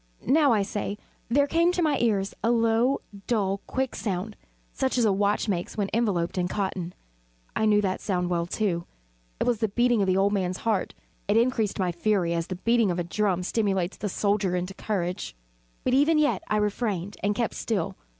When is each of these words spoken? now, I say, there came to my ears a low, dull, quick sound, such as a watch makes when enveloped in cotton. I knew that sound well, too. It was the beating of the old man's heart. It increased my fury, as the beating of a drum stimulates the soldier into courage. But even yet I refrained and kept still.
now, 0.25 0.51
I 0.51 0.63
say, 0.63 0.97
there 1.29 1.45
came 1.45 1.71
to 1.73 1.83
my 1.83 1.99
ears 1.99 2.33
a 2.43 2.49
low, 2.49 3.01
dull, 3.27 3.61
quick 3.67 3.95
sound, 3.95 4.35
such 4.73 4.97
as 4.97 5.05
a 5.05 5.13
watch 5.13 5.47
makes 5.47 5.77
when 5.77 5.91
enveloped 5.93 6.39
in 6.39 6.47
cotton. 6.47 6.95
I 7.55 7.65
knew 7.67 7.81
that 7.81 8.01
sound 8.01 8.27
well, 8.31 8.47
too. 8.47 8.87
It 9.39 9.43
was 9.45 9.59
the 9.59 9.67
beating 9.67 10.01
of 10.01 10.07
the 10.07 10.17
old 10.17 10.33
man's 10.33 10.57
heart. 10.65 10.95
It 11.27 11.37
increased 11.37 11.77
my 11.77 11.91
fury, 11.91 12.33
as 12.33 12.47
the 12.47 12.55
beating 12.55 12.89
of 12.89 12.97
a 12.97 13.03
drum 13.03 13.43
stimulates 13.43 13.95
the 13.97 14.09
soldier 14.09 14.55
into 14.55 14.73
courage. 14.73 15.35
But 15.83 15.93
even 15.93 16.17
yet 16.17 16.41
I 16.47 16.57
refrained 16.57 17.17
and 17.21 17.35
kept 17.35 17.53
still. 17.53 17.95